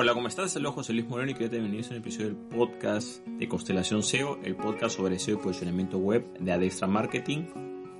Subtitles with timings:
[0.00, 0.52] Hola, ¿cómo estás?
[0.52, 4.38] Soy José Luis Moreno y quiero bienvenidos a un episodio del podcast de Constelación SEO,
[4.44, 7.46] el podcast sobre SEO y posicionamiento web de Adextra Marketing.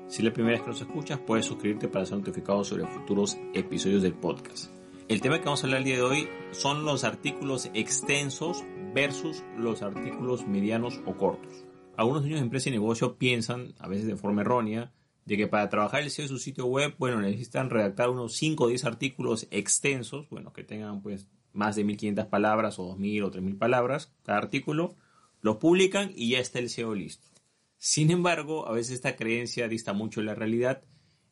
[0.06, 3.36] Si es la primera vez que nos escuchas, puedes suscribirte para ser notificado sobre futuros
[3.52, 4.70] episodios del podcast.
[5.08, 8.62] El tema que vamos a hablar el día de hoy son los artículos extensos
[8.94, 11.64] versus los artículos medianos o cortos.
[11.96, 14.92] Algunos dueños de empresa y negocio piensan, a veces de forma errónea,
[15.24, 18.62] de que para trabajar el SEO de su sitio web, bueno, necesitan redactar unos 5
[18.62, 21.26] o 10 artículos extensos, bueno, que tengan pues
[21.58, 24.94] más de 1500 palabras o 2000 o 3000 palabras cada artículo,
[25.40, 27.28] lo publican y ya está el SEO listo.
[27.76, 30.82] Sin embargo, a veces esta creencia dista mucho de la realidad.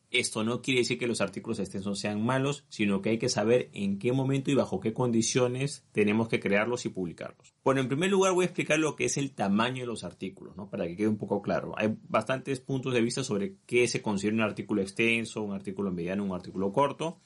[0.09, 3.69] Esto no quiere decir que los artículos extensos sean malos, sino que hay que saber
[3.73, 7.53] en qué momento y bajo qué condiciones tenemos que crearlos y publicarlos.
[7.63, 10.55] Bueno, en primer lugar voy a explicar lo que es el tamaño de los artículos,
[10.55, 10.69] ¿no?
[10.69, 11.73] Para que quede un poco claro.
[11.77, 16.23] Hay bastantes puntos de vista sobre qué se considera un artículo extenso, un artículo mediano,
[16.23, 17.19] un artículo corto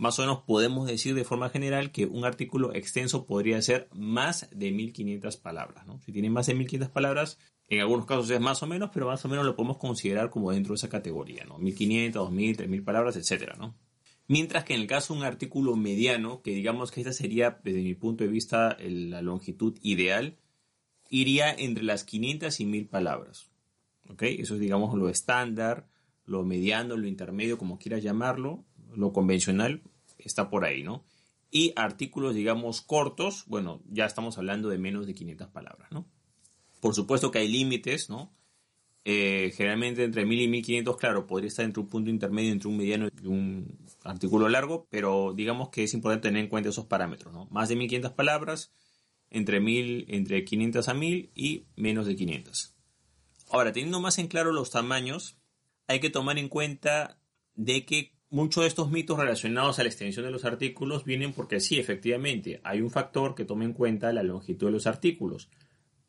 [0.00, 4.48] más o menos podemos decir de forma general que un artículo extenso podría ser más
[4.50, 5.86] de 1500 palabras.
[5.86, 6.00] ¿no?
[6.00, 7.38] Si tiene más de 1500 palabras,
[7.68, 10.52] en algunos casos es más o menos, pero más o menos lo podemos considerar como
[10.52, 11.44] dentro de esa categoría.
[11.44, 11.58] ¿no?
[11.58, 13.58] 1500, 2000, 3000 palabras, etc.
[13.58, 13.76] ¿no?
[14.26, 17.82] Mientras que en el caso de un artículo mediano, que digamos que esta sería desde
[17.82, 20.38] mi punto de vista la longitud ideal,
[21.10, 23.50] iría entre las 500 y 1000 palabras.
[24.08, 24.22] ¿ok?
[24.22, 25.90] Eso es digamos lo estándar,
[26.24, 29.82] lo mediano, lo intermedio, como quieras llamarlo, lo convencional
[30.18, 31.04] está por ahí, ¿no?
[31.50, 36.06] Y artículos, digamos, cortos, bueno, ya estamos hablando de menos de 500 palabras, ¿no?
[36.80, 38.32] Por supuesto que hay límites, ¿no?
[39.04, 42.76] Eh, generalmente entre 1000 y 1500, claro, podría estar entre un punto intermedio, entre un
[42.76, 47.32] mediano y un artículo largo, pero digamos que es importante tener en cuenta esos parámetros,
[47.32, 47.46] ¿no?
[47.50, 48.72] Más de 1500 palabras,
[49.30, 52.76] entre 1000, entre 500 a 1000 y menos de 500.
[53.50, 55.38] Ahora, teniendo más en claro los tamaños,
[55.86, 57.18] hay que tomar en cuenta
[57.54, 61.60] de que muchos de estos mitos relacionados a la extensión de los artículos vienen porque
[61.60, 65.50] sí, efectivamente, hay un factor que toma en cuenta la longitud de los artículos.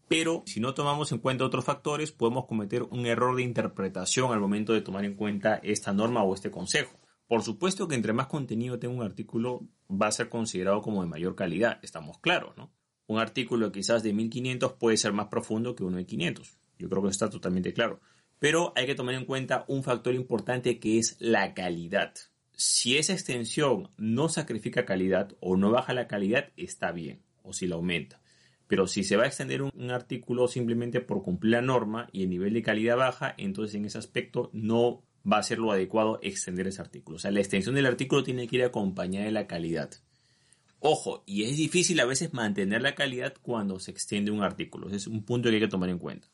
[0.08, 4.40] Pero si no tomamos en cuenta otros factores, podemos cometer un error de interpretación al
[4.40, 7.00] momento de tomar en cuenta esta norma o este consejo.
[7.28, 11.08] Por supuesto que entre más contenido tenga un artículo, va a ser considerado como de
[11.08, 12.74] mayor calidad, estamos claros, ¿no?
[13.08, 16.58] Un artículo quizás de 1500 puede ser más profundo que uno de 500.
[16.78, 18.02] Yo creo que está totalmente claro.
[18.42, 22.16] Pero hay que tomar en cuenta un factor importante que es la calidad.
[22.54, 27.68] Si esa extensión no sacrifica calidad o no baja la calidad, está bien, o si
[27.68, 28.20] la aumenta.
[28.66, 32.32] Pero si se va a extender un, artículo simplemente por cumplir la norma y el
[32.32, 36.66] nivel de calidad baja, entonces en ese aspecto no va a ser lo adecuado extender
[36.66, 37.18] ese artículo.
[37.18, 39.92] O sea, la extensión del artículo tiene que ir acompañada de la calidad.
[40.80, 44.88] Ojo, y es difícil a veces mantener la calidad cuando se extiende un artículo.
[44.88, 46.28] Ese es un punto que hay que tomar en cuenta.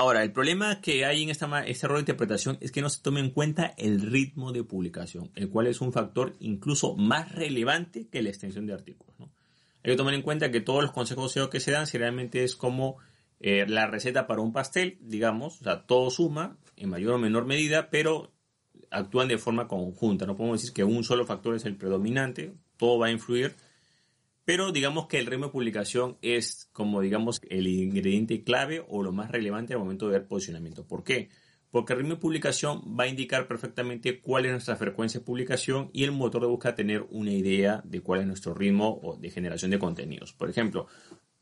[0.00, 3.02] Ahora, el problema que hay en esta, este error de interpretación es que no se
[3.02, 8.06] tome en cuenta el ritmo de publicación, el cual es un factor incluso más relevante
[8.06, 9.16] que la extensión de artículos.
[9.18, 12.54] Hay que tomar en cuenta que todos los consejos SEO que se dan, realmente es
[12.54, 12.98] como
[13.40, 17.44] eh, la receta para un pastel, digamos, o sea, todo suma en mayor o menor
[17.44, 18.30] medida, pero
[18.92, 20.26] actúan de forma conjunta.
[20.26, 23.56] No podemos decir que un solo factor es el predominante, todo va a influir
[24.48, 29.12] pero digamos que el ritmo de publicación es como digamos el ingrediente clave o lo
[29.12, 30.86] más relevante al momento de ver posicionamiento.
[30.86, 31.28] ¿Por qué?
[31.70, 35.90] Porque el ritmo de publicación va a indicar perfectamente cuál es nuestra frecuencia de publicación
[35.92, 39.70] y el motor de búsqueda tener una idea de cuál es nuestro ritmo de generación
[39.70, 40.32] de contenidos.
[40.32, 40.86] Por ejemplo,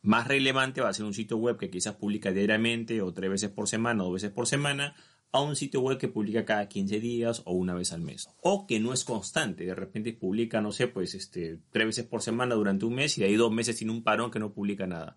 [0.03, 3.51] más relevante va a ser un sitio web que quizás publica diariamente o tres veces
[3.51, 4.97] por semana o dos veces por semana
[5.39, 8.29] a un sitio web que publica cada 15 días o una vez al mes.
[8.41, 12.23] O que no es constante, de repente publica, no sé, pues este, tres veces por
[12.23, 14.87] semana durante un mes y de ahí dos meses sin un parón que no publica
[14.87, 15.17] nada.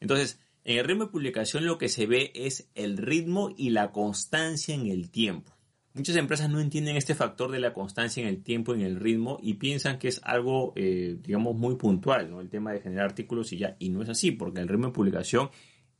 [0.00, 3.92] Entonces, en el ritmo de publicación lo que se ve es el ritmo y la
[3.92, 5.56] constancia en el tiempo.
[5.92, 9.38] Muchas empresas no entienden este factor de la constancia en el tiempo, en el ritmo,
[9.42, 12.40] y piensan que es algo, eh, digamos, muy puntual, ¿no?
[12.40, 13.76] El tema de generar artículos y ya.
[13.80, 15.50] Y no es así, porque el ritmo de publicación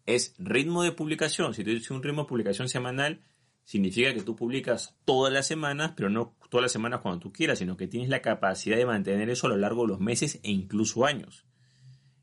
[0.06, 1.54] es ritmo de publicación.
[1.54, 3.20] Si tú dices un ritmo de publicación semanal,
[3.64, 7.58] significa que tú publicas todas las semanas, pero no todas las semanas cuando tú quieras,
[7.58, 10.50] sino que tienes la capacidad de mantener eso a lo largo de los meses e
[10.50, 11.46] incluso años.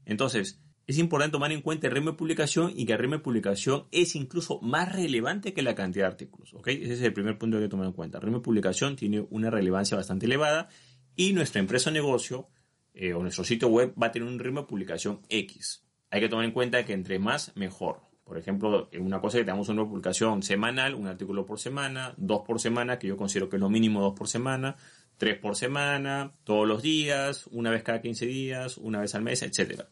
[0.06, 3.22] Entonces, es importante tomar en cuenta el ritmo de publicación y que el ritmo de
[3.22, 6.54] publicación es incluso más relevante que la cantidad de artículos.
[6.54, 6.68] ¿ok?
[6.70, 8.18] Ese es el primer punto que hay que tomar en cuenta.
[8.18, 10.70] El ritmo de publicación tiene una relevancia bastante elevada
[11.16, 12.48] y nuestra empresa o negocio
[12.94, 15.86] eh, o nuestro sitio web va a tener un ritmo de publicación X.
[16.10, 18.07] Hay que tomar en cuenta que entre más, mejor.
[18.28, 22.60] Por ejemplo, una cosa que tenemos una publicación semanal, un artículo por semana, dos por
[22.60, 24.76] semana, que yo considero que es lo mínimo dos por semana,
[25.18, 29.44] tres por semana, todos los días, una vez cada 15 días, una vez al mes,
[29.44, 29.84] etc.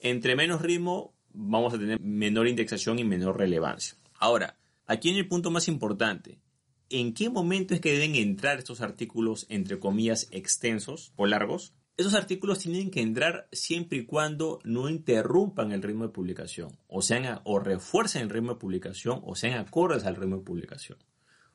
[0.00, 3.96] Entre menos ritmo, vamos a tener menor indexación y menor relevancia.
[4.18, 6.42] Ahora, aquí en el punto más importante,
[6.90, 11.72] ¿en qué momento es que deben entrar estos artículos, entre comillas, extensos o largos?
[11.98, 17.02] Esos artículos tienen que entrar siempre y cuando no interrumpan el ritmo de publicación, o
[17.02, 20.96] sean o refuercen el ritmo de publicación, o sean acordes al ritmo de publicación.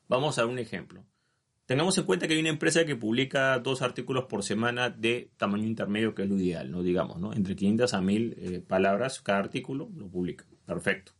[0.06, 1.02] Vamos a dar un ejemplo.
[1.64, 5.64] Tengamos en cuenta que hay una empresa que publica dos artículos por semana de tamaño
[5.64, 6.82] intermedio, que es lo ideal, ¿no?
[6.82, 7.32] Digamos, ¿no?
[7.32, 10.44] Entre 500 a 1000 eh, palabras cada artículo lo publica.
[10.66, 11.12] Perfecto.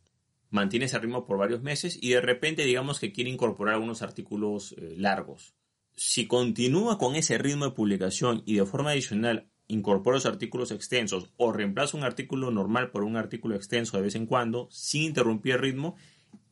[0.51, 4.75] Mantiene ese ritmo por varios meses y de repente digamos que quiere incorporar algunos artículos
[4.77, 5.55] eh, largos.
[5.95, 11.33] Si continúa con ese ritmo de publicación y de forma adicional incorpora los artículos extensos
[11.37, 15.55] o reemplaza un artículo normal por un artículo extenso de vez en cuando, sin interrumpir
[15.55, 15.95] el ritmo,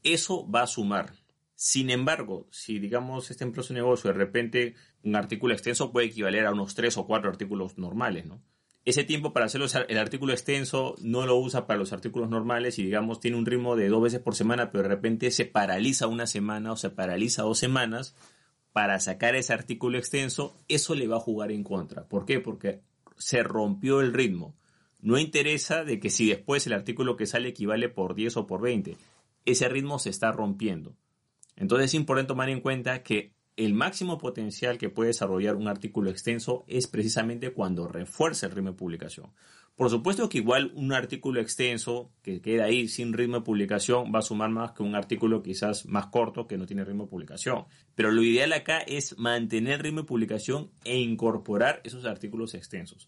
[0.02, 1.14] eso va a sumar
[1.56, 6.46] sin embargo, si digamos este empresa de negocio de repente un artículo extenso puede equivaler
[6.46, 8.42] a unos tres o cuatro artículos normales, ¿no?
[8.84, 12.84] Ese tiempo para hacer el artículo extenso no lo usa para los artículos normales y
[12.84, 16.28] digamos tiene un ritmo de dos veces por semana, pero de repente se paraliza una
[16.28, 18.14] semana o se paraliza dos semanas
[18.74, 22.08] para sacar ese artículo extenso, eso le va a jugar en contra.
[22.08, 22.40] ¿Por qué?
[22.40, 22.82] Porque
[23.18, 24.56] se rompió el ritmo.
[25.00, 28.62] No interesa de que si después el artículo que sale equivale por 10 o por
[28.62, 28.98] 20.
[29.46, 30.96] Ese ritmo se está rompiendo.
[31.56, 36.10] Entonces es importante tomar en cuenta que el máximo potencial que puede desarrollar un artículo
[36.10, 39.32] extenso es precisamente cuando refuerza el ritmo de publicación.
[39.76, 44.20] Por supuesto que igual un artículo extenso que queda ahí sin ritmo de publicación va
[44.20, 47.66] a sumar más que un artículo quizás más corto que no tiene ritmo de publicación.
[47.96, 53.08] Pero lo ideal acá es mantener ritmo de publicación e incorporar esos artículos extensos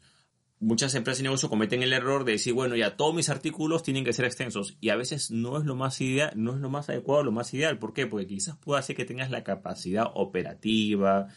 [0.59, 4.05] muchas empresas de negocio cometen el error de decir, bueno, ya todos mis artículos tienen
[4.05, 6.89] que ser extensos y a veces no es lo más ideal, no es lo más
[6.89, 7.77] adecuado, lo más ideal.
[7.77, 8.07] ¿Por qué?
[8.07, 11.27] Porque quizás pueda hacer que tengas la capacidad operativa,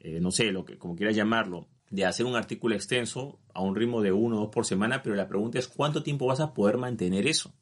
[0.00, 3.76] eh, no sé, lo que como quieras llamarlo, de hacer un artículo extenso a un
[3.76, 6.52] ritmo de uno o dos por semana, pero la pregunta es cuánto tiempo vas a
[6.52, 7.54] poder mantener eso.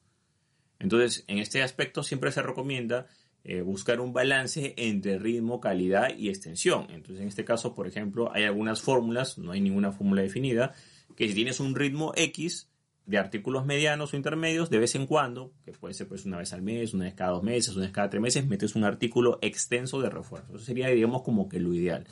[0.79, 3.07] Entonces, en este aspecto siempre se recomienda
[3.45, 6.87] eh, buscar un balance entre ritmo, calidad y extensión.
[6.91, 10.75] Entonces, en este caso, por ejemplo, hay algunas fórmulas, no hay ninguna fórmula definida,
[11.15, 12.69] que si tienes un ritmo X
[13.07, 16.53] de artículos medianos o intermedios, de vez en cuando, que puede ser pues una vez
[16.53, 19.39] al mes, una vez cada dos meses, una vez cada tres meses, metes un artículo
[19.43, 20.55] extenso de refuerzo.
[20.55, 22.07] Eso sería, digamos, como que lo ideal.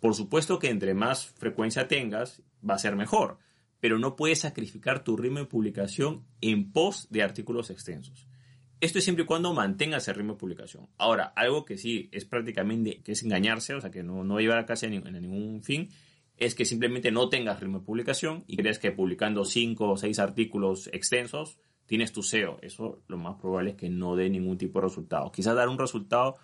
[0.00, 3.38] Por supuesto que entre más frecuencia tengas, va a ser mejor,
[3.80, 8.28] pero no puedes sacrificar tu ritmo de publicación en pos de artículos extensos.
[8.80, 10.88] Esto es siempre y cuando mantengas el ritmo de publicación.
[10.98, 14.40] Ahora, algo que sí es prácticamente, que es engañarse, o sea, que no, no va
[14.40, 15.88] a llevar a casa a ningún fin,
[16.36, 20.18] es que simplemente no tengas ritmo de publicación y crees que publicando 5 o 6
[20.18, 22.58] artículos extensos tienes tu SEO.
[22.62, 25.32] Eso lo más probable es que no dé ningún tipo de resultado.
[25.32, 26.36] Quizás dar un resultado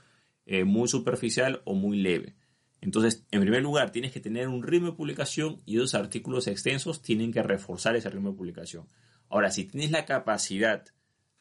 [0.46, 2.36] eh, muy superficial o muy leve.
[2.80, 7.00] Entonces, en primer lugar, tienes que tener un ritmo de publicación y esos artículos extensos
[7.00, 8.88] tienen que reforzar ese ritmo de publicación.
[9.28, 10.84] Ahora, si tienes la capacidad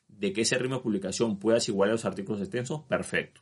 [0.07, 3.41] de que ese ritmo de publicación puedas igualar los artículos extensos, perfecto.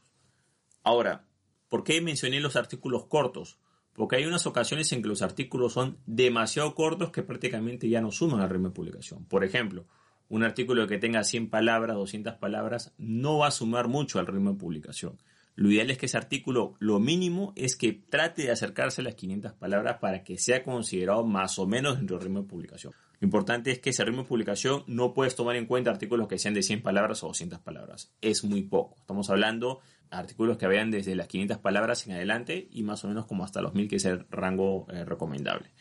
[0.83, 1.27] Ahora,
[1.67, 3.59] ¿por qué mencioné los artículos cortos?
[3.99, 8.13] Porque hay unas ocasiones en que los artículos son demasiado cortos que prácticamente ya no
[8.13, 9.25] suman al ritmo de publicación.
[9.25, 9.83] Por ejemplo,
[10.29, 14.53] un artículo que tenga 100 palabras, 200 palabras, no va a sumar mucho al ritmo
[14.53, 15.17] de publicación.
[15.59, 19.15] Lo ideal es que ese artículo, lo mínimo es que trate de acercarse a las
[19.15, 22.93] 500 palabras para que sea considerado más o menos dentro del ritmo de publicación.
[23.19, 26.39] Lo importante es que ese ritmo de publicación no puedes tomar en cuenta artículos que
[26.39, 28.09] sean de 100 palabras o 200 palabras.
[28.21, 28.95] Es muy poco.
[29.01, 33.25] Estamos hablando artículos que vayan desde las 500 palabras en adelante y más o menos
[33.25, 35.71] como hasta los 1000 que es el rango eh, recomendable.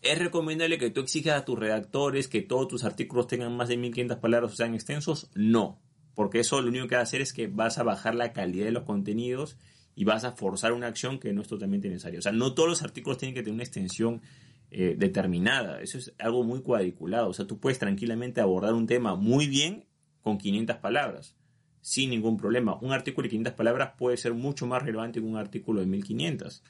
[0.00, 3.76] ¿Es recomendable que tú exijas a tus redactores que todos tus artículos tengan más de
[3.76, 5.30] 1500 palabras o sean extensos?
[5.34, 5.78] No,
[6.14, 8.66] porque eso lo único que va a hacer es que vas a bajar la calidad
[8.66, 9.56] de los contenidos
[9.94, 12.18] y vas a forzar una acción que no es totalmente necesaria.
[12.18, 14.22] O sea, no todos los artículos tienen que tener una extensión
[14.70, 15.80] eh, determinada.
[15.80, 17.28] Eso es algo muy cuadriculado.
[17.28, 19.86] O sea, tú puedes tranquilamente abordar un tema muy bien
[20.22, 21.36] con 500 palabras
[21.80, 22.78] sin ningún problema.
[22.80, 26.62] Un artículo de 500 palabras puede ser mucho más relevante que un artículo de 1500.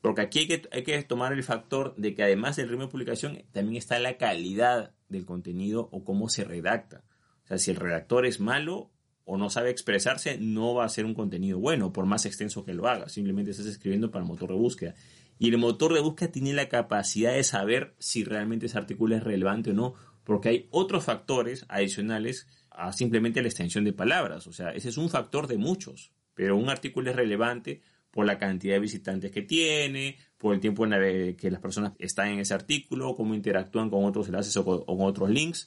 [0.00, 2.90] Porque aquí hay que, hay que tomar el factor de que además del ritmo de
[2.90, 7.04] publicación también está la calidad del contenido o cómo se redacta.
[7.44, 8.90] O sea, si el redactor es malo
[9.24, 12.74] o no sabe expresarse, no va a ser un contenido bueno, por más extenso que
[12.74, 13.08] lo haga.
[13.08, 14.94] Simplemente estás escribiendo para el motor de búsqueda.
[15.38, 19.22] Y el motor de búsqueda tiene la capacidad de saber si realmente ese artículo es
[19.22, 19.94] relevante o no,
[20.24, 24.46] porque hay otros factores adicionales a simplemente la extensión de palabras.
[24.46, 28.38] O sea, ese es un factor de muchos, pero un artículo es relevante por la
[28.38, 32.54] cantidad de visitantes que tiene, por el tiempo en que las personas están en ese
[32.54, 35.66] artículo, cómo interactúan con otros enlaces o con, otros links,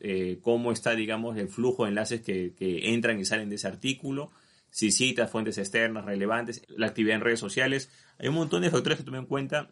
[0.00, 3.68] eh, cómo está, digamos, el flujo de enlaces que, que entran y salen de ese
[3.68, 4.30] artículo,
[4.70, 7.90] si cita fuentes externas relevantes, la actividad en redes sociales.
[8.18, 9.70] Hay un montón de factores que tomar en cuenta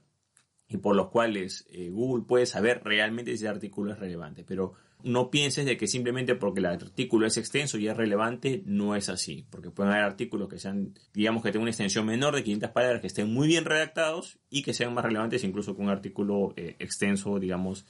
[0.69, 4.45] y por los cuales eh, Google puede saber realmente si ese artículo es relevante.
[4.45, 8.97] Pero no pienses de que simplemente porque el artículo es extenso y es relevante, no
[8.97, 9.47] es así.
[9.51, 13.01] Porque pueden haber artículos que sean, digamos que tengan una extensión menor de 500 palabras,
[13.01, 16.77] que estén muy bien redactados y que sean más relevantes incluso que un artículo eh,
[16.79, 17.87] extenso, digamos,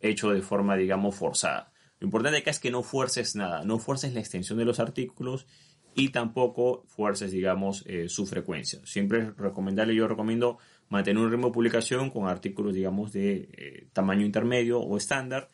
[0.00, 1.72] hecho de forma, digamos, forzada.
[2.00, 5.46] Lo importante acá es que no fuerces nada, no fuerces la extensión de los artículos
[5.94, 8.80] y tampoco fuerces, digamos, eh, su frecuencia.
[8.84, 13.88] Siempre es recomendable, yo recomiendo mantener un ritmo de publicación con artículos, digamos, de eh,
[13.92, 15.48] tamaño intermedio o estándar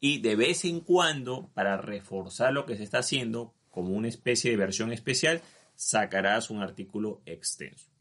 [0.00, 4.50] y de vez en cuando, para reforzar lo que se está haciendo, como una especie
[4.50, 5.40] de versión especial,
[5.74, 7.93] sacarás un artículo extenso.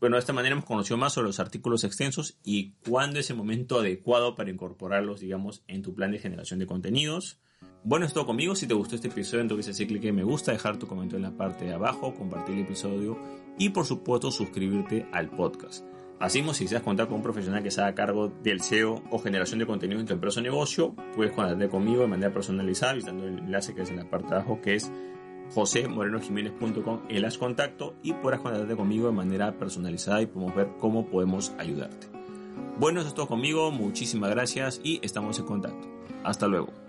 [0.00, 3.36] Bueno, de esta manera hemos conocido más sobre los artículos extensos y cuándo es el
[3.36, 7.40] momento adecuado para incorporarlos, digamos, en tu plan de generación de contenidos.
[7.82, 8.54] Bueno, es todo conmigo.
[8.54, 11.32] Si te gustó este episodio, entonces así clic en me gusta, dejar tu comentario en
[11.32, 13.18] la parte de abajo, compartir el episodio
[13.58, 15.84] y por supuesto suscribirte al podcast.
[16.20, 19.58] Así si deseas contar con un profesional que se haga cargo del SEO o generación
[19.58, 23.38] de contenido en tu empresa o negocio, puedes contactarte conmigo de manera personalizada visitando el
[23.38, 24.90] enlace que es en la parte de abajo que es
[25.54, 31.06] josemorenojiménez.com en las contacto y podrás contactarte conmigo de manera personalizada y podemos ver cómo
[31.06, 32.08] podemos ayudarte.
[32.78, 35.88] Bueno, eso es todo conmigo, muchísimas gracias y estamos en contacto.
[36.24, 36.87] Hasta luego.